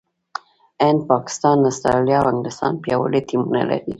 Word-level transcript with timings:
هند، 0.81 0.99
پاکستان، 1.11 1.57
استراليا 1.71 2.17
او 2.23 2.29
انګلستان 2.33 2.73
پياوړي 2.83 3.21
ټيمونه 3.29 3.61
لري. 3.69 3.87